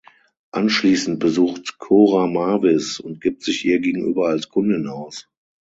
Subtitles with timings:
[0.49, 5.29] Anschließend besucht Cora Mavis und gibt sich ihr gegenüber als Kundin aus.